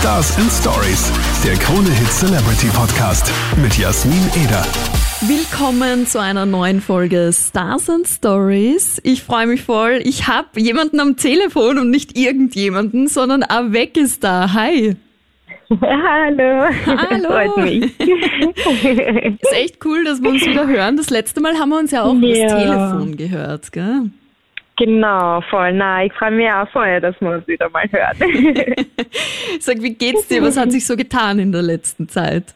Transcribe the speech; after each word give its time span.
Stars 0.00 0.36
and 0.38 0.50
Stories, 0.50 1.12
der 1.44 1.54
Krone 1.56 1.88
Hit 1.90 2.08
Celebrity 2.10 2.68
Podcast 2.74 3.30
mit 3.62 3.76
Jasmin 3.76 4.18
Eder. 4.42 4.64
Willkommen 5.20 6.06
zu 6.06 6.18
einer 6.20 6.46
neuen 6.46 6.80
Folge 6.80 7.30
Stars 7.34 7.90
and 7.90 8.06
Stories. 8.08 9.00
Ich 9.04 9.22
freue 9.22 9.46
mich 9.46 9.62
voll. 9.62 10.00
Ich 10.04 10.26
habe 10.26 10.58
jemanden 10.60 11.00
am 11.00 11.16
Telefon 11.16 11.78
und 11.78 11.90
nicht 11.90 12.16
irgendjemanden, 12.16 13.08
sondern 13.08 13.42
Avec 13.42 13.96
ist 13.98 14.24
da. 14.24 14.52
Hi. 14.54 14.96
Hallo. 15.70 16.64
Hallo. 16.86 17.28
Freut 17.28 17.56
mich. 17.58 18.00
Ist 18.00 19.52
echt 19.52 19.84
cool, 19.84 20.04
dass 20.04 20.22
wir 20.22 20.30
uns 20.30 20.44
wieder 20.46 20.66
hören. 20.66 20.96
Das 20.96 21.10
letzte 21.10 21.40
Mal 21.40 21.58
haben 21.58 21.68
wir 21.68 21.78
uns 21.78 21.90
ja 21.90 22.02
auch 22.04 22.14
Ja. 22.14 22.44
das 22.48 22.62
Telefon 22.64 23.16
gehört, 23.16 23.72
gell? 23.72 24.10
Genau, 24.80 25.42
voll. 25.50 25.74
Na, 25.74 26.02
ich 26.04 26.12
freue 26.14 26.30
mich 26.30 26.50
auch 26.50 26.66
voll, 26.70 27.02
dass 27.02 27.14
wir 27.20 27.32
uns 27.32 27.46
wieder 27.46 27.68
mal 27.68 27.84
hören. 27.92 28.16
Sag, 29.60 29.82
wie 29.82 29.94
geht's 29.94 30.26
dir? 30.28 30.42
Was 30.42 30.56
hat 30.56 30.72
sich 30.72 30.86
so 30.86 30.96
getan 30.96 31.38
in 31.38 31.52
der 31.52 31.60
letzten 31.60 32.08
Zeit? 32.08 32.54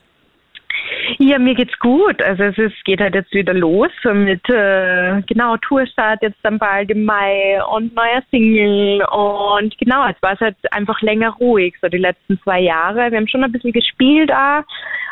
ja, 1.19 1.39
mir 1.39 1.55
geht's 1.55 1.79
gut. 1.79 2.21
Also 2.23 2.45
es 2.45 2.59
ist, 2.59 2.85
geht 2.85 3.01
halt 3.01 3.15
jetzt 3.15 3.33
wieder 3.33 3.55
los 3.55 3.91
mit 4.05 4.49
äh, 4.49 5.23
genau 5.27 5.57
Tourstart 5.59 6.23
jetzt 6.23 6.39
dann 6.43 6.59
bald 6.59 6.91
im 6.91 7.05
Mai 7.05 7.63
und 7.65 7.95
neuer 7.95 8.23
Single 8.31 9.05
und 9.11 9.77
genau, 9.79 10.07
jetzt 10.07 10.23
war 10.23 10.33
es 10.33 10.41
halt 10.41 10.57
einfach 10.73 11.01
länger 11.03 11.31
ruhig, 11.31 11.75
so 11.81 11.89
die 11.89 11.99
letzten 11.99 12.41
zwei 12.43 12.61
Jahre. 12.61 13.11
Wir 13.11 13.19
haben 13.19 13.29
schon 13.29 13.45
ein 13.45 13.53
bisschen 13.53 13.73
gespielt 13.73 14.33
auch, 14.33 14.63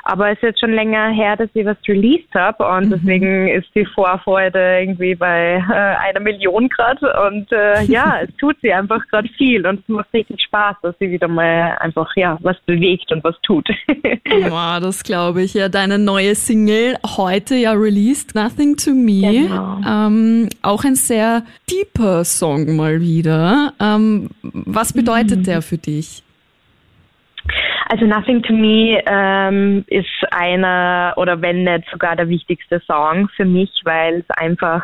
aber 0.04 0.28
es 0.30 0.36
ist 0.38 0.42
jetzt 0.42 0.60
schon 0.60 0.72
länger 0.72 1.08
her, 1.10 1.36
dass 1.36 1.48
ich 1.54 1.64
was 1.64 1.76
released 1.86 2.34
habe 2.34 2.66
und 2.66 2.90
deswegen 2.90 3.48
ist 3.48 3.68
die 3.74 3.86
Vorfreude 3.86 4.80
irgendwie 4.80 5.14
bei 5.14 5.56
äh, 5.68 6.08
einer 6.08 6.20
Million 6.20 6.68
Grad 6.68 7.00
und 7.02 7.50
äh, 7.52 7.82
ja, 7.84 8.18
es 8.22 8.34
tut 8.36 8.56
sie 8.62 8.72
einfach 8.72 9.00
gerade 9.08 9.28
viel 9.36 9.66
und 9.66 9.80
es 9.80 9.88
macht 9.88 10.12
richtig 10.12 10.40
Spaß, 10.42 10.76
dass 10.82 10.94
sie 10.98 11.10
wieder 11.10 11.28
mal 11.28 11.76
einfach 11.80 12.10
ja 12.16 12.38
was 12.42 12.56
bewegt 12.66 13.10
und 13.12 13.22
was 13.24 13.36
tut. 13.42 13.68
Boah, 14.48 14.78
das 14.80 15.02
glaube 15.04 15.42
ich. 15.42 15.54
Ja, 15.54 15.68
deine 15.68 15.98
neue 15.98 16.34
Single 16.34 16.96
heute 17.16 17.54
ja 17.54 17.72
released, 17.72 18.34
Nothing 18.34 18.76
to 18.76 18.90
Me. 18.90 19.46
Genau. 19.48 19.78
Ähm, 19.86 20.48
auch 20.62 20.84
ein 20.84 20.94
sehr 20.94 21.44
deeper 21.70 22.24
Song 22.24 22.76
mal 22.76 23.00
wieder. 23.00 23.72
Ähm, 23.80 24.30
was 24.42 24.92
bedeutet 24.92 25.40
Mhm. 25.40 25.44
der 25.44 25.62
für 25.62 25.78
dich? 25.78 26.22
Also 27.92 28.06
Nothing 28.06 28.42
to 28.44 28.54
Me 28.54 29.02
ähm, 29.04 29.84
ist 29.88 30.06
einer 30.30 31.12
oder 31.18 31.42
wenn 31.42 31.64
nicht 31.64 31.84
sogar 31.92 32.16
der 32.16 32.26
wichtigste 32.26 32.80
Song 32.86 33.28
für 33.36 33.44
mich, 33.44 33.68
weil 33.84 34.20
es 34.20 34.30
einfach 34.30 34.82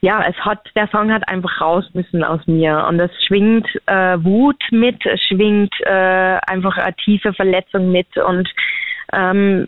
ja, 0.00 0.24
es 0.26 0.34
hat 0.36 0.66
der 0.74 0.88
Song 0.88 1.12
hat 1.12 1.28
einfach 1.28 1.60
raus 1.60 1.84
müssen 1.92 2.24
aus 2.24 2.40
mir. 2.46 2.86
Und 2.88 2.98
es 3.00 3.10
schwingt 3.26 3.68
äh, 3.84 4.16
Wut 4.24 4.62
mit, 4.70 5.04
es 5.04 5.20
schwingt 5.24 5.74
äh, 5.82 6.38
einfach 6.46 6.78
eine 6.78 6.96
tiefe 6.96 7.34
Verletzung 7.34 7.92
mit. 7.92 8.16
Und 8.16 8.48
ähm, 9.12 9.66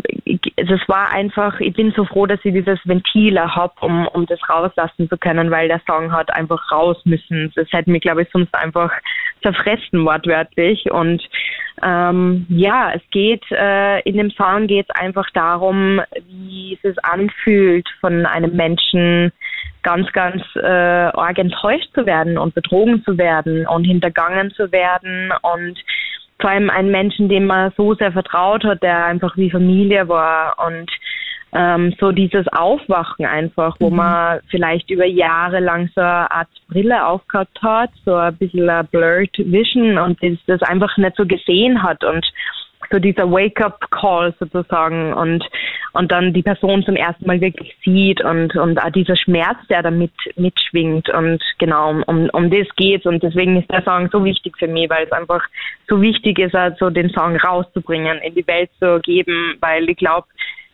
das 0.56 0.80
war 0.88 1.10
einfach, 1.10 1.60
ich 1.60 1.74
bin 1.74 1.92
so 1.92 2.04
froh, 2.04 2.26
dass 2.26 2.40
ich 2.44 2.54
dieses 2.54 2.78
Ventil 2.84 3.38
habe, 3.38 3.74
um, 3.80 4.06
um 4.08 4.26
das 4.26 4.38
rauslassen 4.48 5.08
zu 5.08 5.16
können, 5.18 5.50
weil 5.50 5.68
der 5.68 5.80
Song 5.86 6.12
hat 6.12 6.34
einfach 6.34 6.70
raus 6.70 6.96
müssen. 7.04 7.52
Das 7.54 7.70
hätte 7.72 7.90
mich, 7.90 8.02
glaube 8.02 8.22
ich, 8.22 8.28
sonst 8.32 8.54
einfach 8.54 8.90
zerfressen, 9.42 10.04
wortwörtlich. 10.04 10.90
Und 10.90 11.22
ähm, 11.82 12.46
ja, 12.48 12.92
es 12.94 13.02
geht, 13.10 13.44
äh, 13.50 14.00
in 14.00 14.16
dem 14.16 14.30
Song 14.30 14.66
geht 14.66 14.86
es 14.88 14.96
einfach 14.96 15.28
darum, 15.34 16.00
wie 16.26 16.74
es 16.74 16.82
sich 16.82 17.04
anfühlt, 17.04 17.88
von 18.00 18.26
einem 18.26 18.54
Menschen 18.56 19.32
ganz, 19.82 20.10
ganz 20.12 20.42
äh, 20.56 20.66
arg 20.66 21.38
enttäuscht 21.38 21.90
zu 21.94 22.06
werden 22.06 22.38
und 22.38 22.54
betrogen 22.54 23.04
zu 23.04 23.18
werden 23.18 23.66
und 23.66 23.84
hintergangen 23.84 24.50
zu 24.52 24.72
werden 24.72 25.32
und 25.42 25.78
vor 26.44 26.50
allem 26.50 26.68
einen 26.68 26.90
Menschen, 26.90 27.30
dem 27.30 27.46
man 27.46 27.72
so 27.74 27.94
sehr 27.94 28.12
vertraut 28.12 28.64
hat, 28.64 28.82
der 28.82 29.06
einfach 29.06 29.34
wie 29.38 29.50
Familie 29.50 30.06
war 30.08 30.54
und 30.66 30.90
ähm, 31.54 31.94
so 31.98 32.12
dieses 32.12 32.46
Aufwachen 32.48 33.24
einfach, 33.24 33.76
wo 33.80 33.88
man 33.88 34.40
vielleicht 34.50 34.90
über 34.90 35.06
Jahre 35.06 35.60
lang 35.60 35.88
so 35.94 36.02
eine 36.02 36.30
Art 36.30 36.48
Brille 36.68 37.06
aufgehabt 37.06 37.62
hat, 37.62 37.88
so 38.04 38.14
ein 38.14 38.36
bisschen 38.36 38.68
eine 38.68 38.84
blurred 38.84 39.34
Vision 39.38 39.96
und 39.96 40.22
das, 40.22 40.36
das 40.46 40.60
einfach 40.68 40.94
nicht 40.98 41.16
so 41.16 41.24
gesehen 41.24 41.82
hat 41.82 42.04
und 42.04 42.26
so 42.90 42.98
dieser 42.98 43.30
Wake-up-Call 43.30 44.34
sozusagen 44.38 45.12
und 45.12 45.44
und 45.92 46.10
dann 46.10 46.32
die 46.32 46.42
Person 46.42 46.82
zum 46.82 46.96
ersten 46.96 47.26
Mal 47.26 47.40
wirklich 47.40 47.76
sieht 47.84 48.22
und 48.24 48.56
und 48.56 48.78
auch 48.82 48.90
dieser 48.90 49.16
Schmerz, 49.16 49.58
der 49.68 49.82
da 49.82 49.90
mit 49.90 50.12
mitschwingt 50.36 51.08
und 51.10 51.42
genau 51.58 52.02
um 52.06 52.28
um 52.32 52.50
das 52.50 52.66
geht's 52.76 53.06
und 53.06 53.22
deswegen 53.22 53.56
ist 53.60 53.70
der 53.70 53.82
Song 53.82 54.08
so 54.10 54.24
wichtig 54.24 54.56
für 54.58 54.68
mich, 54.68 54.90
weil 54.90 55.04
es 55.04 55.12
einfach 55.12 55.42
so 55.88 56.00
wichtig 56.00 56.38
ist, 56.38 56.54
also 56.54 56.90
den 56.90 57.10
Song 57.10 57.36
rauszubringen, 57.36 58.18
in 58.18 58.34
die 58.34 58.46
Welt 58.46 58.70
zu 58.80 59.00
geben, 59.00 59.56
weil 59.60 59.88
ich 59.88 59.96
glaube, 59.96 60.26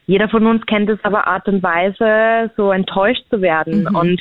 jeder 0.06 0.28
von 0.28 0.46
uns 0.46 0.66
kennt 0.66 0.90
es 0.90 0.98
aber 1.04 1.26
Art 1.26 1.46
und 1.46 1.62
Weise, 1.62 2.50
so 2.56 2.72
enttäuscht 2.72 3.24
zu 3.30 3.40
werden 3.40 3.86
und 3.94 4.20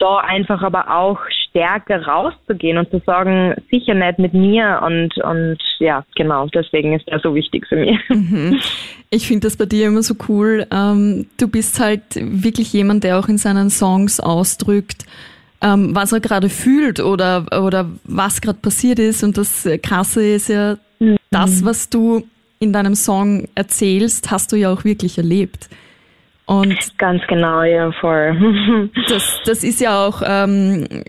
da 0.00 0.18
einfach 0.18 0.62
aber 0.62 0.90
auch 0.90 1.18
stärker 1.48 2.06
rauszugehen 2.06 2.78
und 2.78 2.90
zu 2.90 3.00
sagen, 3.04 3.54
sicher 3.70 3.94
nicht 3.94 4.18
mit 4.18 4.34
mir 4.34 4.80
und 4.84 5.16
und 5.18 5.58
ja, 5.78 6.04
genau, 6.16 6.46
deswegen 6.48 6.94
ist 6.94 7.06
er 7.08 7.20
so 7.20 7.34
wichtig 7.34 7.66
für 7.68 7.76
mich. 7.76 7.98
Ich 9.12 9.26
finde 9.26 9.48
das 9.48 9.56
bei 9.56 9.66
dir 9.66 9.88
immer 9.88 10.04
so 10.04 10.14
cool. 10.28 10.68
Ähm, 10.70 11.26
du 11.36 11.48
bist 11.48 11.80
halt 11.80 12.02
wirklich 12.14 12.72
jemand, 12.72 13.02
der 13.02 13.18
auch 13.18 13.26
in 13.26 13.38
seinen 13.38 13.68
Songs 13.68 14.20
ausdrückt, 14.20 15.04
ähm, 15.60 15.96
was 15.96 16.12
er 16.12 16.20
gerade 16.20 16.48
fühlt 16.48 17.00
oder, 17.00 17.44
oder 17.60 17.90
was 18.04 18.40
gerade 18.40 18.60
passiert 18.60 19.00
ist. 19.00 19.24
Und 19.24 19.36
das 19.36 19.68
Krasse 19.82 20.24
ist 20.24 20.48
ja, 20.48 20.76
das, 21.30 21.64
was 21.64 21.90
du 21.90 22.22
in 22.60 22.72
deinem 22.72 22.94
Song 22.94 23.48
erzählst, 23.56 24.30
hast 24.30 24.52
du 24.52 24.56
ja 24.56 24.72
auch 24.72 24.84
wirklich 24.84 25.18
erlebt. 25.18 25.68
Und 26.50 26.98
Ganz 26.98 27.22
genau, 27.28 27.62
ja, 27.62 27.92
voll. 27.92 28.90
das, 29.08 29.38
das 29.44 29.62
ist 29.62 29.80
ja 29.80 30.04
auch, 30.04 30.20
ähm, 30.26 31.04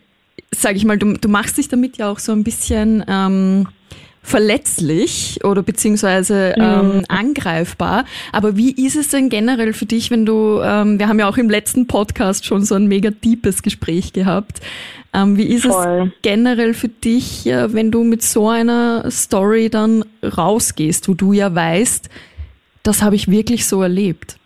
sag 0.51 0.75
ich 0.75 0.85
mal, 0.85 0.99
du, 0.99 1.13
du 1.13 1.29
machst 1.29 1.57
dich 1.57 1.67
damit 1.67 1.97
ja 1.97 2.11
auch 2.11 2.19
so 2.19 2.31
ein 2.31 2.43
bisschen 2.43 3.03
ähm, 3.07 3.67
verletzlich 4.21 5.43
oder 5.43 5.63
beziehungsweise 5.63 6.53
ähm, 6.59 7.05
angreifbar. 7.07 8.05
Aber 8.31 8.55
wie 8.55 8.71
ist 8.85 8.95
es 8.95 9.07
denn 9.07 9.29
generell 9.29 9.73
für 9.73 9.87
dich, 9.87 10.11
wenn 10.11 10.27
du, 10.27 10.61
ähm, 10.61 10.99
wir 10.99 11.07
haben 11.07 11.17
ja 11.17 11.27
auch 11.27 11.37
im 11.37 11.49
letzten 11.49 11.87
Podcast 11.87 12.45
schon 12.45 12.63
so 12.63 12.75
ein 12.75 12.85
mega 12.85 13.09
deepes 13.09 13.63
Gespräch 13.63 14.13
gehabt. 14.13 14.61
Ähm, 15.11 15.37
wie 15.37 15.45
ist 15.45 15.65
Voll. 15.65 16.11
es 16.13 16.21
generell 16.21 16.75
für 16.75 16.89
dich, 16.89 17.47
äh, 17.47 17.73
wenn 17.73 17.89
du 17.89 18.03
mit 18.03 18.21
so 18.21 18.47
einer 18.47 19.09
Story 19.09 19.71
dann 19.71 20.05
rausgehst, 20.23 21.09
wo 21.09 21.15
du 21.15 21.33
ja 21.33 21.55
weißt, 21.55 22.11
das 22.83 23.01
habe 23.01 23.15
ich 23.15 23.27
wirklich 23.27 23.65
so 23.65 23.81
erlebt? 23.81 24.37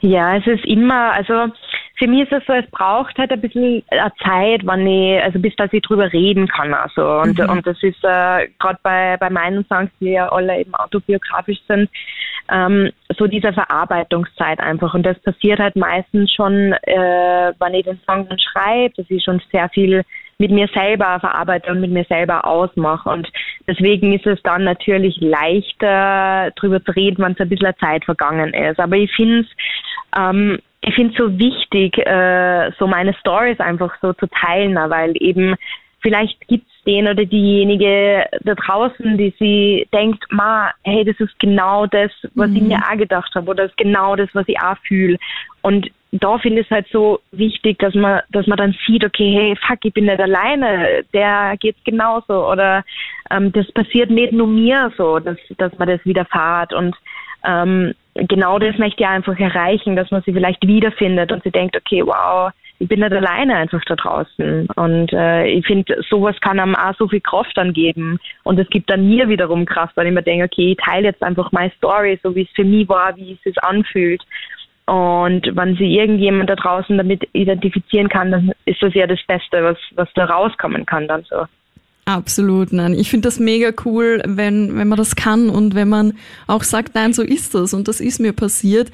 Ja, 0.00 0.36
es 0.36 0.46
ist 0.46 0.64
immer, 0.64 1.12
also 1.12 1.52
für 1.98 2.06
mich 2.06 2.22
ist 2.22 2.32
es 2.32 2.46
so, 2.46 2.52
es 2.52 2.70
braucht 2.70 3.18
halt 3.18 3.32
ein 3.32 3.40
bisschen 3.40 3.82
eine 3.88 4.12
Zeit, 4.22 4.60
wann 4.64 4.86
ich, 4.86 5.20
also 5.20 5.38
bis 5.40 5.54
dass 5.56 5.72
ich 5.72 5.82
drüber 5.82 6.12
reden 6.12 6.46
kann. 6.46 6.72
Also 6.72 7.02
und, 7.22 7.40
und 7.40 7.66
das 7.66 7.82
ist 7.82 8.02
äh, 8.04 8.48
gerade 8.58 8.78
bei, 8.82 9.16
bei 9.18 9.30
meinen 9.30 9.66
Songs, 9.66 9.90
die 10.00 10.10
ja 10.10 10.28
alle 10.30 10.60
eben 10.60 10.74
autobiografisch 10.74 11.58
sind, 11.66 11.90
ähm, 12.50 12.90
so 13.16 13.26
diese 13.26 13.52
Verarbeitungszeit 13.52 14.60
einfach. 14.60 14.94
Und 14.94 15.02
das 15.04 15.18
passiert 15.20 15.58
halt 15.58 15.74
meistens 15.74 16.32
schon, 16.32 16.72
äh, 16.82 17.52
wenn 17.58 17.74
ich 17.74 17.84
den 17.84 18.00
Song 18.06 18.28
dann 18.28 18.38
schreibe, 18.38 18.94
dass 18.96 19.10
ich 19.10 19.24
schon 19.24 19.42
sehr 19.50 19.68
viel 19.70 20.04
mit 20.38 20.52
mir 20.52 20.68
selber 20.68 21.18
verarbeite 21.18 21.70
und 21.72 21.80
mit 21.80 21.90
mir 21.90 22.04
selber 22.04 22.46
ausmache. 22.46 23.08
Und 23.08 23.28
deswegen 23.66 24.12
ist 24.12 24.26
es 24.26 24.40
dann 24.42 24.64
natürlich 24.64 25.16
leichter, 25.20 26.52
drüber 26.56 26.82
zu 26.84 26.92
reden, 26.92 27.24
wenn 27.24 27.32
es 27.32 27.40
ein 27.40 27.48
bisschen 27.48 27.74
Zeit 27.80 28.04
vergangen 28.04 28.54
ist. 28.54 28.78
Aber 28.78 28.96
ich 28.96 29.12
finde 29.14 29.40
es 29.40 29.46
ähm, 30.16 30.58
ich 30.80 30.94
finde 30.94 31.12
es 31.12 31.18
so 31.18 31.38
wichtig, 31.38 31.98
äh, 31.98 32.70
so 32.78 32.86
meine 32.86 33.14
Stories 33.14 33.58
einfach 33.58 33.92
so 34.00 34.12
zu 34.12 34.26
teilen, 34.28 34.76
weil 34.76 35.12
eben 35.20 35.56
vielleicht 36.00 36.40
gibt's 36.46 36.70
den 36.86 37.08
oder 37.08 37.24
diejenige 37.24 38.24
da 38.44 38.54
draußen, 38.54 39.18
die 39.18 39.34
sie 39.38 39.88
denkt, 39.92 40.24
ma, 40.30 40.70
hey, 40.84 41.04
das 41.04 41.18
ist 41.18 41.38
genau 41.40 41.86
das, 41.86 42.10
was 42.34 42.50
ich 42.52 42.62
mir 42.62 42.78
auch 42.78 42.96
gedacht 42.96 43.34
habe 43.34 43.50
oder 43.50 43.64
das 43.64 43.72
ist 43.72 43.76
genau 43.76 44.14
das, 44.14 44.28
was 44.32 44.46
ich 44.46 44.58
auch 44.60 44.78
fühle. 44.86 45.18
Und 45.62 45.90
da 46.12 46.38
finde 46.38 46.60
ich 46.60 46.66
es 46.66 46.70
halt 46.70 46.86
so 46.90 47.20
wichtig, 47.32 47.78
dass 47.78 47.94
man, 47.94 48.22
dass 48.30 48.46
man 48.46 48.56
dann 48.56 48.74
sieht, 48.86 49.04
okay, 49.04 49.30
hey, 49.32 49.56
fuck, 49.66 49.84
ich 49.84 49.92
bin 49.92 50.06
nicht 50.06 50.20
alleine, 50.20 51.04
der 51.12 51.56
geht's 51.60 51.82
genauso 51.84 52.50
oder 52.50 52.84
ähm, 53.30 53.52
das 53.52 53.70
passiert 53.72 54.10
nicht 54.10 54.32
nur 54.32 54.46
mir 54.46 54.90
so, 54.96 55.18
dass, 55.18 55.36
dass 55.58 55.76
man 55.78 55.88
das 55.88 56.04
widerfahrt 56.04 56.72
und 56.72 56.96
ähm, 57.44 57.94
genau 58.14 58.58
das 58.58 58.78
möchte 58.78 59.02
ich 59.02 59.08
einfach 59.08 59.38
erreichen, 59.38 59.96
dass 59.96 60.10
man 60.10 60.22
sie 60.22 60.32
vielleicht 60.32 60.66
wiederfindet 60.66 61.30
und 61.30 61.42
sie 61.42 61.50
denkt, 61.50 61.76
okay, 61.76 62.02
wow, 62.04 62.52
ich 62.80 62.88
bin 62.88 63.00
nicht 63.00 63.12
alleine 63.12 63.56
einfach 63.56 63.82
da 63.86 63.96
draußen. 63.96 64.68
Und 64.76 65.12
äh, 65.12 65.46
ich 65.46 65.66
finde, 65.66 66.00
sowas 66.08 66.36
kann 66.40 66.60
einem 66.60 66.76
auch 66.76 66.94
so 66.96 67.08
viel 67.08 67.20
Kraft 67.20 67.56
dann 67.56 67.72
geben. 67.72 68.18
Und 68.44 68.58
es 68.58 68.68
gibt 68.70 68.88
dann 68.88 69.08
mir 69.08 69.28
wiederum 69.28 69.66
Kraft, 69.66 69.96
weil 69.96 70.06
ich 70.06 70.12
mir 70.12 70.22
denke, 70.22 70.44
okay, 70.44 70.72
ich 70.72 70.84
teile 70.84 71.08
jetzt 71.08 71.22
einfach 71.22 71.50
meine 71.50 71.72
Story, 71.76 72.18
so 72.22 72.34
wie 72.34 72.42
es 72.42 72.50
für 72.54 72.64
mich 72.64 72.88
war, 72.88 73.16
wie 73.16 73.32
es 73.32 73.42
sich 73.42 73.62
anfühlt. 73.64 74.22
Und 74.88 75.54
wenn 75.54 75.76
sich 75.76 75.90
irgendjemand 75.90 76.48
da 76.48 76.56
draußen 76.56 76.96
damit 76.96 77.28
identifizieren 77.34 78.08
kann, 78.08 78.30
dann 78.30 78.52
ist 78.64 78.82
das 78.82 78.94
ja 78.94 79.06
das 79.06 79.18
Beste, 79.26 79.62
was, 79.62 79.76
was 79.96 80.08
da 80.14 80.24
rauskommen 80.24 80.86
kann 80.86 81.06
dann 81.06 81.24
so. 81.28 81.44
Absolut, 82.06 82.72
nein. 82.72 82.94
Ich 82.94 83.10
finde 83.10 83.28
das 83.28 83.38
mega 83.38 83.70
cool, 83.84 84.22
wenn, 84.24 84.78
wenn 84.78 84.88
man 84.88 84.96
das 84.96 85.14
kann 85.14 85.50
und 85.50 85.74
wenn 85.74 85.90
man 85.90 86.14
auch 86.46 86.62
sagt, 86.62 86.94
nein, 86.94 87.12
so 87.12 87.22
ist 87.22 87.54
das 87.54 87.74
und 87.74 87.86
das 87.86 88.00
ist 88.00 88.18
mir 88.18 88.32
passiert. 88.32 88.90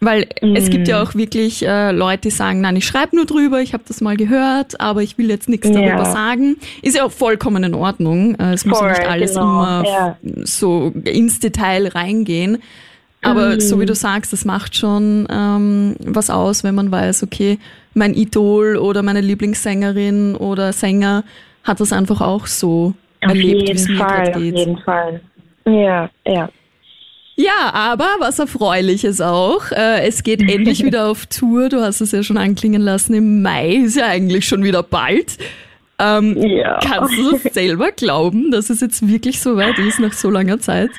Weil 0.00 0.26
mm. 0.40 0.56
es 0.56 0.70
gibt 0.70 0.88
ja 0.88 1.02
mhm. 1.02 1.06
auch 1.06 1.14
wirklich 1.14 1.66
äh, 1.66 1.92
Leute, 1.92 2.22
die 2.22 2.30
sagen, 2.30 2.62
nein, 2.62 2.76
ich 2.76 2.86
schreibe 2.86 3.14
nur 3.14 3.26
drüber, 3.26 3.60
ich 3.60 3.74
habe 3.74 3.84
das 3.86 4.00
mal 4.00 4.16
gehört, 4.16 4.80
aber 4.80 5.02
ich 5.02 5.18
will 5.18 5.28
jetzt 5.28 5.50
nichts 5.50 5.70
darüber 5.70 5.86
ja. 5.86 6.04
sagen. 6.06 6.56
Ist 6.80 6.96
ja 6.96 7.04
auch 7.04 7.12
vollkommen 7.12 7.62
in 7.62 7.74
Ordnung. 7.74 8.36
Äh, 8.36 8.54
es 8.54 8.62
Voll, 8.62 8.70
muss 8.70 8.80
ja 8.80 8.88
nicht 8.88 9.06
alles 9.06 9.34
genau. 9.34 9.42
immer 9.42 9.84
ja. 9.86 10.16
so 10.44 10.92
ins 11.04 11.40
Detail 11.40 11.88
reingehen. 11.88 12.62
Aber 13.26 13.56
mm. 13.56 13.60
so 13.60 13.80
wie 13.80 13.86
du 13.86 13.94
sagst, 13.94 14.32
das 14.32 14.44
macht 14.44 14.76
schon 14.76 15.26
ähm, 15.30 15.96
was 16.00 16.30
aus, 16.30 16.64
wenn 16.64 16.74
man 16.74 16.90
weiß, 16.90 17.22
okay, 17.22 17.58
mein 17.94 18.14
Idol 18.14 18.76
oder 18.76 19.02
meine 19.02 19.20
Lieblingssängerin 19.20 20.36
oder 20.36 20.72
Sänger 20.72 21.24
hat 21.64 21.80
das 21.80 21.92
einfach 21.92 22.20
auch 22.20 22.46
so 22.46 22.94
auf 23.22 23.30
erlebt, 23.30 23.68
wie 23.68 23.72
es 23.72 23.88
mir 23.88 23.96
gerade 23.96 24.40
geht. 24.40 24.54
Auf 24.54 24.60
jeden 24.60 24.78
Fall. 24.78 25.20
Ja, 25.64 26.10
ja. 26.24 26.48
Ja, 27.38 27.70
aber 27.74 28.08
was 28.18 28.38
Erfreuliches 28.38 29.20
auch. 29.20 29.70
Äh, 29.72 30.06
es 30.06 30.22
geht 30.22 30.40
endlich 30.50 30.84
wieder 30.84 31.08
auf 31.08 31.26
Tour. 31.26 31.68
Du 31.68 31.82
hast 31.82 32.00
es 32.00 32.12
ja 32.12 32.22
schon 32.22 32.38
anklingen 32.38 32.80
lassen. 32.80 33.14
Im 33.14 33.42
Mai 33.42 33.74
ist 33.74 33.96
ja 33.96 34.06
eigentlich 34.06 34.46
schon 34.46 34.62
wieder 34.62 34.82
bald. 34.82 35.36
Ähm, 35.98 36.36
ja. 36.36 36.78
Kannst 36.82 37.18
du 37.18 37.32
das 37.32 37.42
selber 37.54 37.90
glauben, 37.90 38.50
dass 38.50 38.70
es 38.70 38.80
jetzt 38.80 39.06
wirklich 39.06 39.40
so 39.40 39.56
weit 39.56 39.78
ist 39.78 39.98
nach 39.98 40.12
so 40.12 40.30
langer 40.30 40.60
Zeit? 40.60 40.90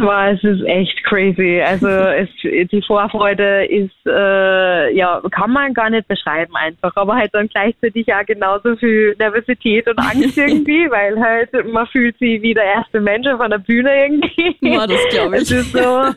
Wow, 0.00 0.32
es 0.34 0.42
ist 0.44 0.64
echt 0.64 1.04
crazy. 1.04 1.62
Also 1.64 1.88
es, 1.88 2.28
die 2.42 2.82
Vorfreude 2.86 3.66
ist, 3.66 4.06
äh, 4.06 4.96
ja, 4.96 5.20
kann 5.30 5.52
man 5.52 5.74
gar 5.74 5.90
nicht 5.90 6.08
beschreiben 6.08 6.54
einfach, 6.56 6.94
aber 6.96 7.16
halt 7.16 7.34
dann 7.34 7.48
gleichzeitig 7.48 8.06
ja 8.06 8.22
genauso 8.22 8.76
viel 8.76 9.14
Nervosität 9.18 9.88
und 9.88 9.98
Angst 9.98 10.36
irgendwie, 10.36 10.90
weil 10.90 11.20
halt 11.20 11.50
man 11.72 11.86
fühlt 11.88 12.18
sich 12.18 12.42
wie 12.42 12.54
der 12.54 12.64
erste 12.64 13.00
Mensch 13.00 13.26
auf 13.26 13.40
einer 13.40 13.58
Bühne 13.58 13.90
irgendwie. 14.04 14.56
Ja, 14.60 14.86
das 14.86 15.00
glaube 15.10 15.36
ich. 15.36 15.42
Es 15.42 15.50
ist 15.50 15.72
so, 15.72 16.12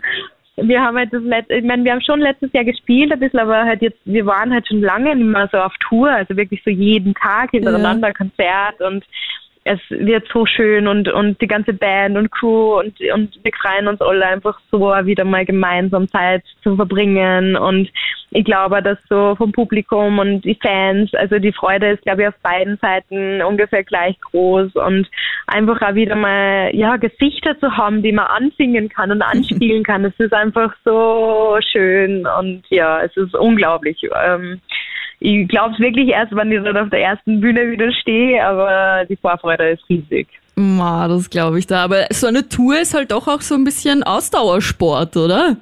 wir 0.67 0.81
haben 0.81 0.97
halt 0.97 1.13
das 1.13 1.23
letzte, 1.23 1.55
ich 1.55 1.63
meine, 1.63 1.83
wir 1.83 1.91
haben 1.91 2.01
schon 2.01 2.19
letztes 2.19 2.51
Jahr 2.53 2.63
gespielt 2.63 3.11
ein 3.11 3.19
bisschen, 3.19 3.39
aber 3.39 3.63
halt 3.63 3.81
jetzt, 3.81 3.99
wir 4.05 4.25
waren 4.25 4.53
halt 4.53 4.67
schon 4.67 4.81
lange 4.81 5.15
nicht 5.15 5.25
mehr 5.25 5.49
so 5.51 5.57
auf 5.59 5.73
Tour, 5.87 6.09
also 6.09 6.35
wirklich 6.35 6.61
so 6.63 6.71
jeden 6.71 7.13
Tag 7.15 7.51
hintereinander 7.51 8.09
ja. 8.09 8.13
Konzert 8.13 8.81
und 8.81 9.03
es 9.69 9.79
wird 9.91 10.27
so 10.33 10.47
schön 10.47 10.87
und, 10.87 11.07
und 11.09 11.39
die 11.41 11.47
ganze 11.47 11.73
Band 11.73 12.17
und 12.17 12.31
Crew 12.31 12.79
und, 12.79 12.99
und 13.13 13.39
wir 13.43 13.51
freuen 13.53 13.87
uns 13.87 14.01
alle 14.01 14.25
einfach 14.25 14.59
so 14.71 14.79
wieder 14.79 15.25
mal 15.25 15.45
gemeinsam 15.45 16.07
Zeit 16.07 16.43
zu 16.63 16.75
verbringen. 16.75 17.55
Und 17.55 17.87
ich 18.31 18.43
glaube, 18.45 18.81
dass 18.81 18.97
so 19.09 19.35
vom 19.35 19.51
Publikum 19.51 20.17
und 20.17 20.41
die 20.41 20.57
Fans, 20.59 21.13
also 21.13 21.37
die 21.37 21.53
Freude 21.53 21.91
ist, 21.91 22.01
glaube 22.01 22.23
ich, 22.23 22.29
auf 22.29 22.39
beiden 22.41 22.77
Seiten 22.77 23.43
ungefähr 23.43 23.83
gleich 23.83 24.19
groß. 24.31 24.73
Und 24.73 25.07
einfach 25.45 25.79
auch 25.83 25.93
wieder 25.93 26.15
mal, 26.15 26.71
ja, 26.73 26.97
Gesichter 26.97 27.59
zu 27.59 27.77
haben, 27.77 28.01
die 28.01 28.11
man 28.11 28.25
ansingen 28.25 28.89
kann 28.89 29.11
und 29.11 29.21
anspielen 29.21 29.83
kann, 29.83 30.03
es 30.03 30.19
ist 30.19 30.33
einfach 30.33 30.73
so 30.83 31.59
schön 31.71 32.25
und 32.39 32.63
ja, 32.69 33.01
es 33.01 33.15
ist 33.15 33.35
unglaublich. 33.35 34.01
Ähm, 34.25 34.61
ich 35.19 35.47
glaube 35.47 35.73
es 35.73 35.79
wirklich 35.79 36.09
erst, 36.09 36.35
wenn 36.35 36.51
ich 36.51 36.63
dann 36.63 36.77
auf 36.77 36.89
der 36.89 37.01
ersten 37.01 37.41
Bühne 37.41 37.71
wieder 37.71 37.91
stehe, 37.91 38.43
aber 38.45 39.05
die 39.05 39.17
Vorfreude 39.17 39.71
ist 39.71 39.87
riesig. 39.89 40.27
Ma, 40.55 41.07
das 41.07 41.29
glaube 41.29 41.59
ich 41.59 41.67
da. 41.67 41.83
Aber 41.83 42.05
so 42.09 42.27
eine 42.27 42.47
Tour 42.47 42.79
ist 42.79 42.93
halt 42.93 43.11
doch 43.11 43.27
auch 43.27 43.41
so 43.41 43.55
ein 43.55 43.63
bisschen 43.63 44.03
Ausdauersport, 44.03 45.15
oder? 45.17 45.57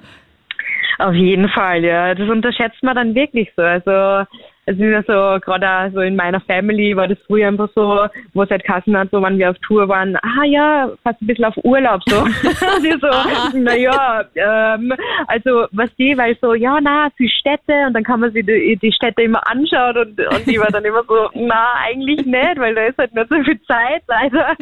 Auf 0.99 1.13
jeden 1.13 1.49
Fall, 1.49 1.83
ja. 1.83 2.15
Das 2.15 2.27
unterschätzt 2.29 2.81
man 2.81 2.95
dann 2.95 3.13
wirklich 3.13 3.51
so. 3.55 3.61
Also 3.61 4.27
es 4.67 4.75
ist 4.77 4.81
ja 4.81 5.01
so, 5.03 5.39
gerade 5.39 5.91
so 5.93 6.01
in 6.01 6.17
meiner 6.17 6.41
Family 6.41 6.93
war 6.93 7.07
das 7.07 7.17
früher 7.25 7.47
einfach 7.47 7.69
so, 7.73 8.05
wo 8.33 8.43
es 8.43 8.49
halt 8.49 8.65
Kassen 8.65 8.97
hat, 8.97 9.09
so 9.11 9.21
wenn 9.21 9.37
wir 9.37 9.49
auf 9.49 9.57
Tour 9.59 9.87
waren, 9.87 10.17
ah 10.17 10.43
ja, 10.45 10.89
fast 11.03 11.21
ein 11.21 11.27
bisschen 11.27 11.45
auf 11.45 11.55
Urlaub 11.63 12.01
so. 12.05 12.17
so, 12.25 13.57
naja, 13.57 14.25
ähm, 14.35 14.93
also 15.27 15.67
was 15.71 15.89
die, 15.95 16.17
weil 16.17 16.37
so, 16.41 16.53
ja, 16.53 16.79
na, 16.81 17.07
für 17.15 17.29
Städte 17.29 17.87
und 17.87 17.93
dann 17.93 18.03
kann 18.03 18.19
man 18.19 18.33
sich 18.33 18.45
die, 18.45 18.77
die 18.81 18.91
Städte 18.91 19.21
immer 19.21 19.41
anschauen 19.49 19.97
und, 19.99 20.19
und 20.19 20.45
die 20.45 20.59
war 20.59 20.69
dann 20.69 20.83
immer 20.83 21.03
so, 21.07 21.29
na, 21.33 21.71
eigentlich 21.85 22.25
nicht, 22.25 22.57
weil 22.57 22.75
da 22.75 22.87
ist 22.87 22.97
halt 22.97 23.15
nicht 23.15 23.29
so 23.29 23.41
viel 23.43 23.61
Zeit 23.61 24.03
leider. 24.07 24.53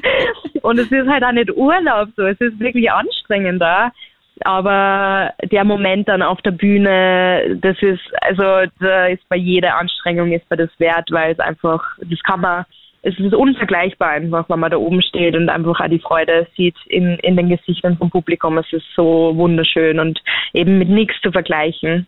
Und 0.61 0.77
es 0.77 0.91
ist 0.91 1.09
halt 1.09 1.23
auch 1.23 1.31
nicht 1.31 1.49
Urlaub 1.51 2.09
so, 2.15 2.23
es 2.27 2.39
ist 2.39 2.59
wirklich 2.59 2.91
anstrengender. 2.91 3.91
Aber 4.41 5.33
der 5.43 5.63
Moment 5.63 6.07
dann 6.07 6.21
auf 6.21 6.41
der 6.41 6.51
Bühne, 6.51 7.57
das 7.61 7.77
ist, 7.81 8.01
also 8.21 8.69
da 8.79 9.07
ist 9.07 9.27
bei 9.29 9.37
jeder 9.37 9.77
Anstrengung 9.77 10.31
ist 10.31 10.47
bei 10.49 10.57
das 10.57 10.69
wert, 10.77 11.09
weil 11.11 11.31
es 11.31 11.39
einfach, 11.39 11.81
das 11.99 12.19
kann 12.23 12.41
man, 12.41 12.65
es 13.01 13.17
ist 13.17 13.33
unvergleichbar 13.33 14.09
einfach, 14.09 14.49
wenn 14.49 14.59
man 14.59 14.71
da 14.71 14.77
oben 14.77 15.01
steht 15.01 15.35
und 15.35 15.47
einfach 15.49 15.79
auch 15.79 15.89
die 15.89 15.99
Freude 15.99 16.47
sieht 16.57 16.75
in, 16.87 17.17
in 17.19 17.37
den 17.37 17.49
Gesichtern 17.49 17.97
vom 17.97 18.09
Publikum. 18.09 18.57
Es 18.57 18.71
ist 18.73 18.85
so 18.95 19.31
wunderschön 19.35 19.99
und 19.99 20.19
eben 20.53 20.79
mit 20.79 20.89
nichts 20.89 21.15
zu 21.21 21.31
vergleichen. 21.31 22.07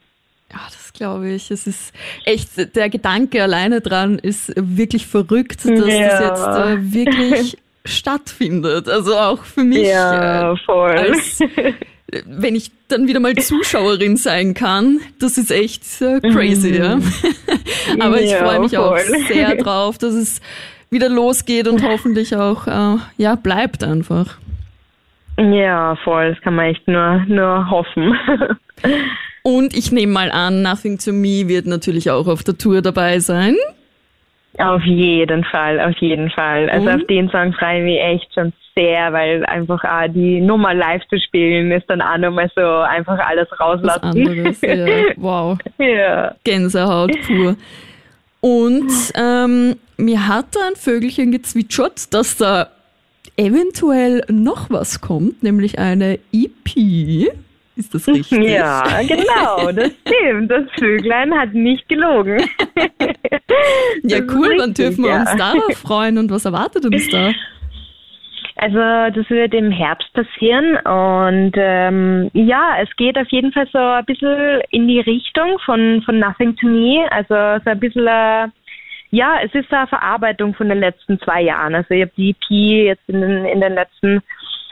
Ja, 0.51 0.59
das 0.65 0.93
glaube 0.93 1.29
ich. 1.29 1.51
Es 1.51 1.67
ist 1.67 1.93
echt, 2.25 2.75
der 2.75 2.89
Gedanke 2.89 3.43
alleine 3.43 3.81
dran 3.81 4.17
ist 4.17 4.53
wirklich 4.55 5.05
verrückt, 5.05 5.65
dass 5.65 5.87
ja. 5.87 6.07
das 6.07 6.19
jetzt 6.21 6.47
äh, 6.47 6.93
wirklich 6.93 7.57
stattfindet. 7.85 8.89
Also 8.89 9.15
auch 9.15 9.43
für 9.43 9.63
mich. 9.63 9.87
Ja, 9.87 10.53
äh, 10.53 10.57
voll. 10.65 10.91
Als, 10.91 11.39
wenn 12.25 12.55
ich 12.55 12.71
dann 12.87 13.07
wieder 13.07 13.19
mal 13.19 13.35
Zuschauerin 13.35 14.17
sein 14.17 14.53
kann, 14.53 14.99
das 15.19 15.37
ist 15.37 15.51
echt 15.51 15.83
äh, 16.01 16.19
crazy, 16.21 16.71
mhm. 16.71 16.75
ja. 16.75 16.99
Aber 17.99 18.21
ich 18.21 18.31
ja, 18.31 18.45
freue 18.45 18.59
mich 18.61 18.75
voll. 18.75 18.97
auch 18.97 19.27
sehr 19.27 19.55
drauf, 19.57 19.97
dass 19.97 20.13
es 20.13 20.41
wieder 20.89 21.09
losgeht 21.09 21.67
und 21.67 21.83
hoffentlich 21.83 22.35
auch 22.35 22.67
äh, 22.67 22.97
ja 23.17 23.35
bleibt 23.35 23.83
einfach. 23.83 24.37
Ja, 25.37 25.95
voll. 26.03 26.33
Das 26.33 26.41
kann 26.41 26.55
man 26.55 26.67
echt 26.67 26.87
nur, 26.87 27.25
nur 27.27 27.69
hoffen. 27.69 28.17
und 29.43 29.75
ich 29.75 29.91
nehme 29.91 30.13
mal 30.13 30.31
an, 30.31 30.63
Nothing 30.63 30.97
to 30.97 31.11
Me 31.11 31.47
wird 31.47 31.67
natürlich 31.67 32.09
auch 32.09 32.27
auf 32.27 32.43
der 32.43 32.57
Tour 32.57 32.81
dabei 32.81 33.19
sein. 33.19 33.55
Auf 34.57 34.83
jeden 34.83 35.43
Fall, 35.43 35.79
auf 35.79 35.95
jeden 35.97 36.29
Fall. 36.31 36.69
Also 36.69 36.89
und? 36.89 36.95
auf 36.95 37.07
den 37.07 37.29
Song 37.29 37.53
freue 37.53 37.79
ich 37.79 37.83
mich 37.83 37.99
echt 37.99 38.33
schon 38.33 38.53
sehr, 38.75 39.11
weil 39.13 39.45
einfach 39.45 39.83
auch 39.83 40.07
die 40.07 40.39
Nummer 40.41 40.73
live 40.73 41.01
zu 41.09 41.19
spielen 41.19 41.71
ist 41.71 41.89
dann 41.89 42.01
auch 42.01 42.17
nochmal 42.17 42.49
so 42.55 42.61
einfach 42.61 43.19
alles 43.19 43.47
rauslassen. 43.59 44.01
Was 44.01 44.15
anderes, 44.15 44.61
ja. 44.61 44.85
Wow. 45.17 45.57
Ja. 45.79 46.35
Gänsehaut 46.43 47.11
pur. 47.25 47.55
Und 48.41 48.91
ähm, 49.15 49.75
mir 49.97 50.27
hat 50.27 50.55
da 50.55 50.59
ein 50.67 50.75
Vögelchen 50.75 51.31
gezwitschert, 51.31 52.13
dass 52.13 52.37
da 52.37 52.69
eventuell 53.35 54.23
noch 54.29 54.69
was 54.69 55.01
kommt, 55.01 55.43
nämlich 55.43 55.79
eine 55.79 56.19
EP. 56.31 57.27
Ist 57.75 57.93
das 57.93 58.07
richtig? 58.07 58.49
Ja, 58.49 58.83
genau, 59.01 59.71
das 59.71 59.91
stimmt. 60.01 60.49
Das 60.51 60.63
Vöglein 60.77 61.33
hat 61.33 61.53
nicht 61.53 61.87
gelogen. 61.87 62.41
ja, 64.03 64.19
cool, 64.19 64.47
richtig, 64.47 64.59
wann 64.59 64.73
dürfen 64.73 65.03
wir 65.03 65.11
ja. 65.11 65.19
uns 65.21 65.35
darauf 65.35 65.77
freuen 65.81 66.17
und 66.17 66.31
was 66.31 66.45
erwartet 66.45 66.85
uns 66.85 67.09
da? 67.09 67.31
Also 68.59 68.79
das 68.79 69.29
wird 69.29 69.53
im 69.53 69.69
Herbst 69.69 70.11
passieren 70.13 70.77
und 70.77 71.51
ähm, 71.57 72.31
ja, 72.33 72.77
es 72.81 72.89
geht 72.95 73.15
auf 73.15 73.27
jeden 73.29 73.51
Fall 73.51 73.67
so 73.71 73.77
ein 73.77 74.05
bisschen 74.05 74.61
in 74.71 74.87
die 74.87 74.99
Richtung 74.99 75.59
von, 75.63 76.01
von 76.03 76.17
Nothing 76.17 76.55
to 76.55 76.65
Me. 76.65 77.05
Also 77.11 77.63
so 77.63 77.69
ein 77.69 77.79
bisschen, 77.79 78.07
äh, 78.07 78.47
ja, 79.11 79.35
es 79.43 79.53
ist 79.53 79.71
eine 79.71 79.85
Verarbeitung 79.85 80.55
von 80.55 80.69
den 80.69 80.79
letzten 80.79 81.19
zwei 81.19 81.43
Jahren. 81.43 81.75
Also 81.75 81.93
ich 81.93 82.01
habe 82.01 82.11
die 82.17 82.31
EP 82.31 82.49
jetzt 82.87 83.07
in 83.07 83.21
den, 83.21 83.45
in 83.45 83.61
den 83.61 83.73
letzten 83.73 84.23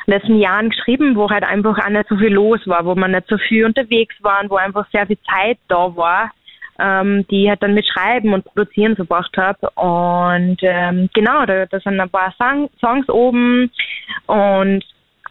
letzten 0.07 0.39
Jahren 0.39 0.69
geschrieben, 0.69 1.15
wo 1.15 1.29
halt 1.29 1.43
einfach 1.43 1.77
auch 1.79 1.89
nicht 1.89 2.09
so 2.09 2.17
viel 2.17 2.33
los 2.33 2.59
war, 2.65 2.85
wo 2.85 2.95
man 2.95 3.11
nicht 3.11 3.27
so 3.27 3.37
viel 3.37 3.65
unterwegs 3.65 4.15
waren, 4.21 4.49
wo 4.49 4.55
einfach 4.55 4.87
sehr 4.91 5.07
viel 5.07 5.17
Zeit 5.29 5.57
da 5.67 5.95
war, 5.95 6.31
ähm, 6.79 7.25
die 7.29 7.43
ich 7.43 7.49
halt 7.49 7.63
dann 7.63 7.73
mit 7.73 7.87
Schreiben 7.87 8.33
und 8.33 8.45
Produzieren 8.45 8.95
verbracht 8.95 9.35
habe. 9.37 9.69
Und 9.75 10.57
ähm, 10.61 11.09
genau, 11.13 11.45
da, 11.45 11.65
da 11.65 11.79
sind 11.79 11.99
ein 11.99 12.09
paar 12.09 12.33
Song, 12.37 12.69
Songs 12.79 13.07
oben 13.09 13.71
und 14.27 14.83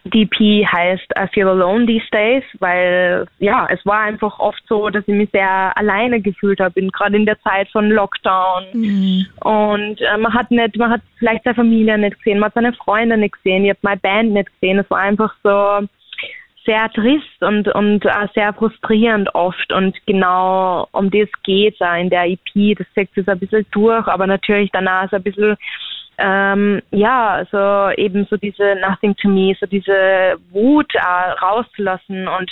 DP 0.04 0.66
heißt 0.66 1.06
I 1.18 1.26
Feel 1.32 1.48
Alone 1.48 1.86
These 1.86 2.04
Days, 2.12 2.44
weil 2.58 3.26
ja, 3.38 3.66
es 3.70 3.84
war 3.86 4.00
einfach 4.00 4.38
oft 4.38 4.62
so, 4.68 4.90
dass 4.90 5.02
ich 5.06 5.14
mich 5.14 5.30
sehr 5.30 5.76
alleine 5.76 6.20
gefühlt 6.20 6.60
habe, 6.60 6.80
gerade 6.88 7.16
in 7.16 7.24
der 7.24 7.40
Zeit 7.40 7.68
von 7.70 7.88
Lockdown. 7.88 8.64
Mhm. 8.74 9.26
Und 9.40 10.00
äh, 10.00 10.18
man 10.18 10.34
hat 10.34 10.50
nicht, 10.50 10.76
man 10.76 10.90
hat 10.90 11.00
vielleicht 11.18 11.44
seine 11.44 11.54
Familie 11.54 11.96
nicht 11.96 12.18
gesehen, 12.18 12.38
man 12.38 12.48
hat 12.48 12.54
seine 12.54 12.74
Freunde 12.74 13.16
nicht 13.16 13.34
gesehen, 13.34 13.64
ich 13.64 13.70
habe 13.70 13.78
meine 13.82 14.00
Band 14.00 14.32
nicht 14.32 14.52
gesehen. 14.60 14.78
Es 14.78 14.90
war 14.90 14.98
einfach 14.98 15.34
so 15.42 15.86
sehr 16.64 16.90
trist 16.90 17.40
und 17.42 17.68
und 17.74 18.04
äh, 18.04 18.28
sehr 18.34 18.52
frustrierend 18.54 19.34
oft 19.34 19.72
und 19.72 19.96
genau 20.06 20.88
um 20.92 21.10
das 21.10 21.28
geht 21.42 21.80
es 21.80 21.86
in 22.00 22.10
der 22.10 22.26
EP. 22.26 22.76
Das 22.78 22.86
setzt 22.94 23.16
es 23.18 23.28
ein 23.28 23.38
bisschen 23.38 23.66
durch, 23.72 24.06
aber 24.06 24.26
natürlich 24.26 24.70
danach 24.72 25.10
so 25.10 25.16
ein 25.16 25.22
bisschen 25.22 25.56
ähm, 26.18 26.80
ja, 26.90 27.44
so 27.50 27.90
eben 28.00 28.26
so 28.30 28.36
diese 28.36 28.76
Nothing 28.76 29.16
to 29.16 29.28
Me, 29.28 29.54
so 29.58 29.66
diese 29.66 30.36
Wut 30.50 30.94
äh, 30.94 31.30
rauszulassen 31.42 32.28
und 32.28 32.50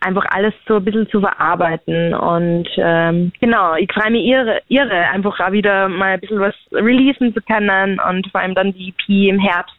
einfach 0.00 0.24
alles 0.30 0.54
so 0.66 0.76
ein 0.76 0.84
bisschen 0.84 1.08
zu 1.10 1.20
verarbeiten. 1.20 2.14
Und 2.14 2.68
ähm, 2.76 3.32
genau, 3.40 3.74
ich 3.74 3.92
freue 3.92 4.12
mich 4.12 4.24
irre, 4.24 4.62
irre, 4.68 5.08
einfach 5.10 5.38
auch 5.40 5.52
wieder 5.52 5.88
mal 5.88 6.14
ein 6.14 6.20
bisschen 6.20 6.40
was 6.40 6.54
releasen 6.72 7.34
zu 7.34 7.40
können 7.42 8.00
und 8.00 8.30
vor 8.30 8.40
allem 8.40 8.54
dann 8.54 8.72
die 8.72 8.88
EP 8.88 9.28
im 9.28 9.38
Herbst. 9.38 9.76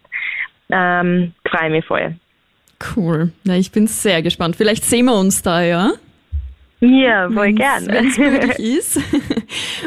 Ähm, 0.70 1.34
freue 1.50 1.70
mich 1.70 1.86
voll. 1.86 2.16
Cool. 2.96 3.32
Na, 3.44 3.58
ich 3.58 3.72
bin 3.72 3.88
sehr 3.88 4.22
gespannt. 4.22 4.56
Vielleicht 4.56 4.86
sehen 4.86 5.06
wir 5.06 5.16
uns 5.16 5.42
da, 5.42 5.62
ja? 5.62 5.92
Ja, 6.82 7.30
voll 7.30 7.54
gern. 7.54 7.86
Wenn 7.88 8.08
es 8.08 8.18
möglich 8.18 8.60
ist. 8.80 8.98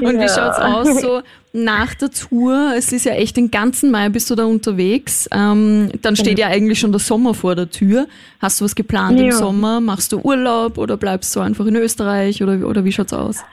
Und 0.01 0.15
ja. 0.15 0.23
wie 0.23 0.29
schaut's 0.29 0.59
aus 0.59 1.01
so 1.01 1.23
nach 1.53 1.95
der 1.95 2.11
Tour? 2.11 2.75
Es 2.77 2.93
ist 2.93 3.05
ja 3.05 3.15
echt 3.15 3.37
den 3.37 3.51
ganzen 3.51 3.91
Mai 3.91 4.09
bist 4.11 4.31
du 4.31 4.37
da 4.37 4.45
unterwegs. 4.45 5.29
Ähm, 5.33 5.91
dann 6.03 6.15
steht 6.15 6.39
ja 6.39 6.47
eigentlich 6.47 6.79
schon 6.79 6.93
der 6.93 7.01
Sommer 7.01 7.35
vor 7.35 7.57
der 7.57 7.69
Tür. 7.69 8.07
Hast 8.39 8.61
du 8.61 8.65
was 8.65 8.77
geplant 8.77 9.19
ja. 9.19 9.27
im 9.27 9.33
Sommer? 9.33 9.81
Machst 9.81 10.13
du 10.13 10.21
Urlaub 10.21 10.79
oder 10.79 10.97
bleibst 10.97 11.35
du 11.35 11.41
einfach 11.41 11.67
in 11.67 11.75
Österreich 11.75 12.43
oder, 12.45 12.65
oder 12.67 12.85
wie 12.85 12.93
schaut's 12.93 13.13
aus? 13.13 13.45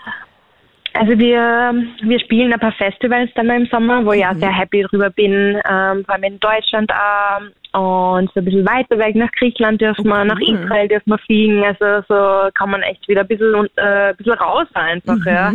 Also 0.94 1.18
wir, 1.18 1.74
wir 2.04 2.20
spielen 2.20 2.52
ein 2.52 2.60
paar 2.60 2.74
Festivals 2.74 3.30
dann 3.36 3.50
im 3.50 3.66
Sommer, 3.68 4.06
wo 4.06 4.12
ich 4.12 4.26
auch 4.26 4.34
mhm. 4.34 4.40
sehr 4.40 4.58
happy 4.58 4.84
drüber 4.84 5.10
bin, 5.10 5.60
ähm, 5.70 6.06
vor 6.06 6.16
allem 6.16 6.24
in 6.24 6.40
Deutschland 6.40 6.92
auch. 6.92 7.42
Und 7.74 8.30
so 8.34 8.42
ein 8.42 8.46
bisschen 8.46 8.66
weiter 8.66 8.98
weg 8.98 9.16
nach 9.16 9.32
Griechenland 9.32 9.80
dürfen 9.80 10.06
wir, 10.06 10.26
nach 10.26 10.40
Israel 10.42 10.90
dürfen 10.90 11.12
wir 11.12 11.18
fliegen. 11.20 11.64
Also 11.64 12.06
so 12.10 12.50
kann 12.54 12.70
man 12.70 12.82
echt 12.82 13.08
wieder 13.08 13.22
ein 13.22 13.28
bisschen, 13.28 13.68
äh, 13.78 14.10
ein 14.10 14.16
bisschen 14.18 14.34
raus 14.34 14.68
einfach, 14.74 15.16
mhm. 15.16 15.26
ja. 15.26 15.54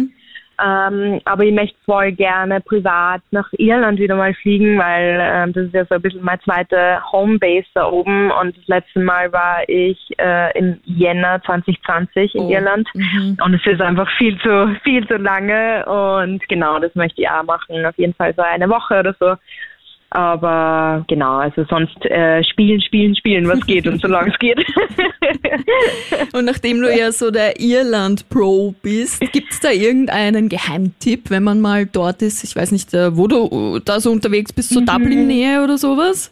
Ähm, 0.63 1.21
aber 1.25 1.45
ich 1.45 1.55
möchte 1.55 1.77
voll 1.85 2.13
gerne 2.13 2.61
privat 2.61 3.21
nach 3.31 3.49
Irland 3.53 3.99
wieder 3.99 4.17
mal 4.17 4.35
fliegen, 4.35 4.79
weil 4.79 5.19
ähm, 5.21 5.53
das 5.53 5.67
ist 5.67 5.75
ja 5.75 5.85
so 5.85 5.97
ein 5.97 6.03
bisschen 6.03 6.25
meine 6.25 6.41
zweite 6.41 7.01
Homebase 7.13 7.67
da 7.75 7.89
oben. 7.91 8.31
Und 8.31 8.57
das 8.57 8.67
letzte 8.67 9.01
Mal 9.01 9.33
war 9.33 9.69
ich 9.69 9.99
äh, 10.19 10.59
im 10.59 10.81
Jänner 10.85 11.43
2020 11.45 12.35
in 12.35 12.43
oh. 12.43 12.51
Irland. 12.51 12.89
Mhm. 12.95 13.37
Und 13.45 13.55
es 13.55 13.67
ist 13.67 13.81
einfach 13.81 14.11
viel 14.17 14.39
zu, 14.41 14.77
viel 14.83 15.07
zu 15.07 15.17
lange. 15.17 15.85
Und 15.87 16.49
genau, 16.49 16.79
das 16.79 16.95
möchte 16.95 17.21
ich 17.21 17.29
auch 17.29 17.43
machen. 17.45 17.85
Auf 17.85 17.99
jeden 17.99 18.15
Fall 18.15 18.35
so 18.35 18.43
eine 18.43 18.69
Woche 18.69 19.01
oder 19.01 19.15
so. 19.21 19.35
Aber 20.11 21.05
genau, 21.09 21.39
also 21.39 21.65
sonst 21.69 21.97
äh, 22.07 22.43
spielen, 22.45 22.81
spielen, 22.81 23.17
spielen, 23.17 23.49
was 23.49 23.67
geht 23.67 23.87
und 23.87 24.01
solange 24.01 24.31
es 24.31 24.39
geht. 24.39 24.65
und 26.33 26.45
nachdem 26.45 26.81
du 26.81 26.97
ja 26.97 27.11
so 27.11 27.31
der 27.31 27.61
Irland-Pro 27.61 28.75
bist, 28.83 29.21
gibt 29.33 29.53
es 29.53 29.61
da 29.61 29.71
irgendeinen 29.71 30.49
Geheimtipp, 30.49 31.31
wenn 31.31 31.43
man 31.43 31.61
mal 31.61 31.87
dort 31.87 32.23
ist? 32.23 32.45
Ich 32.45 32.55
weiß 32.55 32.71
nicht, 32.71 32.95
äh, 32.95 33.17
wo 33.17 33.27
du 33.27 33.81
da 33.85 34.01
so 34.01 34.13
unterwegs 34.13 34.53
bist, 34.53 34.71
so 34.71 34.81
mhm. 34.81 34.87
Dublin-Nähe 34.87 35.65
oder 35.65 35.77
sowas? 35.77 36.31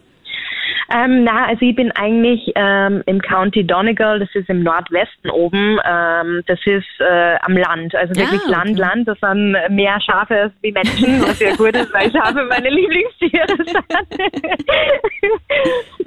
Ähm, 0.95 1.25
na, 1.25 1.47
also 1.47 1.63
ich 1.63 1.75
bin 1.75 1.91
eigentlich 1.91 2.53
ähm, 2.55 3.03
im 3.07 3.21
County 3.21 3.67
Donegal, 3.67 4.21
das 4.21 4.29
ist 4.35 4.49
im 4.49 4.63
Nordwesten 4.63 5.29
oben. 5.29 5.81
Ähm, 5.85 6.43
das 6.47 6.61
ist 6.67 6.87
äh, 7.01 7.35
am 7.41 7.57
Land, 7.57 7.97
also 7.97 8.15
wirklich 8.15 8.41
ah, 8.43 8.45
okay. 8.45 8.53
Land, 8.53 8.79
Land. 8.79 9.09
Das 9.09 9.19
sind 9.19 9.57
mehr 9.71 10.01
Schafe 10.01 10.53
wie 10.63 10.71
Menschen, 10.71 11.21
was 11.23 11.41
ja 11.41 11.57
gut 11.57 11.75
ist, 11.75 11.93
weil 11.93 12.13
Schafe 12.13 12.45
meine 12.49 12.71
Lieblingstiere 12.71 13.57
sind. 13.57 13.77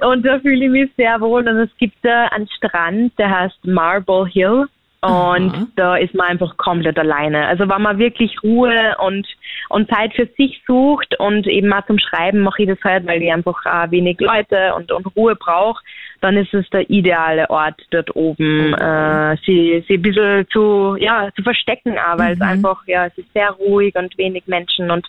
und 0.00 0.24
da 0.24 0.38
fühle 0.40 0.64
ich 0.64 0.70
mich 0.70 0.90
sehr 0.96 1.20
wohl. 1.20 1.46
Und 1.46 1.58
es 1.58 1.76
gibt 1.76 1.96
da 2.02 2.28
einen 2.28 2.48
Strand, 2.48 3.12
der 3.18 3.28
heißt 3.28 3.66
Marble 3.66 4.26
Hill. 4.26 4.68
Und 5.00 5.54
Aha. 5.54 5.66
da 5.76 5.96
ist 5.96 6.12
man 6.14 6.26
einfach 6.26 6.56
komplett 6.56 6.98
alleine. 6.98 7.46
Also 7.46 7.68
wenn 7.68 7.82
man 7.82 7.98
wirklich 7.98 8.42
Ruhe 8.42 8.96
und, 8.98 9.28
und 9.68 9.88
Zeit 9.88 10.12
für 10.14 10.28
sich 10.36 10.60
sucht 10.66 11.16
und 11.20 11.46
eben 11.46 11.68
mal 11.68 11.84
zum 11.86 12.00
Schreiben 12.00 12.40
mache 12.40 12.62
ich 12.62 12.68
das 12.68 12.82
halt, 12.82 13.06
weil 13.06 13.22
ich 13.22 13.32
einfach 13.32 13.64
auch 13.64 13.90
wenig 13.92 14.18
Leute 14.20 14.74
und, 14.74 14.90
und 14.90 15.06
Ruhe 15.14 15.36
brauche, 15.36 15.80
dann 16.20 16.36
ist 16.36 16.52
es 16.52 16.68
der 16.70 16.90
ideale 16.90 17.48
Ort 17.48 17.80
dort 17.90 18.16
oben, 18.16 18.74
okay. 18.74 19.34
äh, 19.34 19.36
sie, 19.46 19.84
sie 19.86 19.94
ein 19.94 20.02
bisschen 20.02 20.48
zu, 20.50 20.96
ja, 20.98 21.28
zu 21.36 21.44
verstecken, 21.44 21.94
weil 22.16 22.34
mhm. 22.34 22.42
es 22.42 22.48
einfach, 22.48 22.82
ja, 22.88 23.06
es 23.06 23.16
ist 23.18 23.32
sehr 23.32 23.50
ruhig 23.50 23.94
und 23.94 24.18
wenig 24.18 24.48
Menschen 24.48 24.90
und 24.90 25.06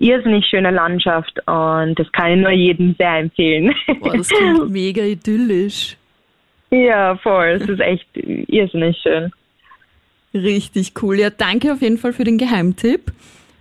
irrsinnig 0.00 0.46
schöne 0.46 0.72
Landschaft 0.72 1.38
und 1.46 1.96
das 1.96 2.10
kann 2.10 2.32
ich 2.32 2.38
nur 2.38 2.50
jedem 2.50 2.96
sehr 2.98 3.18
empfehlen. 3.18 3.72
Boah, 4.00 4.16
das 4.16 4.28
klingt 4.30 4.68
mega 4.70 5.02
idyllisch. 5.02 5.96
Ja, 6.70 7.16
voll. 7.16 7.58
Es 7.60 7.68
ist 7.68 7.80
echt 7.80 8.06
irrsinnig 8.14 8.96
schön. 9.02 9.32
Richtig 10.34 10.92
cool. 11.02 11.18
Ja, 11.18 11.30
danke 11.30 11.72
auf 11.72 11.80
jeden 11.80 11.98
Fall 11.98 12.12
für 12.12 12.24
den 12.24 12.38
Geheimtipp. 12.38 13.12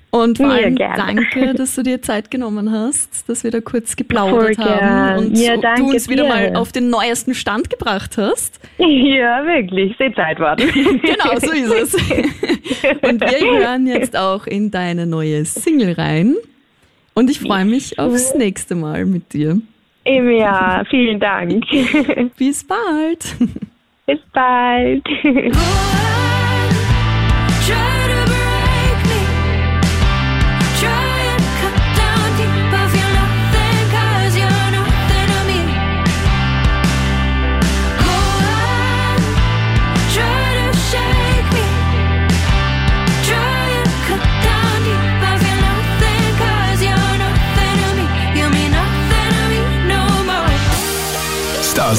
Und 0.10 0.38
vor 0.38 0.48
allem 0.48 0.78
ja, 0.78 0.96
danke, 0.96 1.54
dass 1.56 1.76
du 1.76 1.84
dir 1.84 2.02
Zeit 2.02 2.32
genommen 2.32 2.72
hast, 2.72 3.30
dass 3.30 3.44
wir 3.44 3.52
da 3.52 3.60
kurz 3.60 3.96
geplaudert 3.96 4.56
Voll 4.56 4.66
haben 4.66 5.28
und 5.28 5.38
ja, 5.38 5.58
du 5.58 5.90
uns 5.90 6.06
dir. 6.06 6.14
wieder 6.14 6.28
mal 6.28 6.56
auf 6.56 6.72
den 6.72 6.90
neuesten 6.90 7.34
Stand 7.34 7.70
gebracht 7.70 8.18
hast. 8.18 8.60
Ja, 8.78 9.46
wirklich. 9.46 9.96
Sehr 9.98 10.14
Zeit 10.16 10.40
warten. 10.40 10.68
genau, 10.74 11.38
so 11.40 11.52
ist 11.52 11.72
es. 11.72 11.94
und 13.02 13.22
wir 13.22 13.60
hören 13.60 13.86
jetzt 13.86 14.16
auch 14.16 14.48
in 14.48 14.72
deine 14.72 15.06
neue 15.06 15.44
Single 15.44 15.94
rein. 15.94 16.36
Und 17.14 17.30
ich 17.30 17.40
freue 17.40 17.66
mich 17.66 18.00
aufs 18.00 18.34
nächste 18.36 18.76
Mal 18.76 19.06
mit 19.06 19.34
dir. 19.34 19.60
Im 20.08 20.30
Jahr. 20.30 20.86
Vielen 20.86 21.20
Dank. 21.20 21.66
Bis 22.38 22.66
bald. 22.66 23.36
Bis 24.06 24.20
bald. 24.34 25.04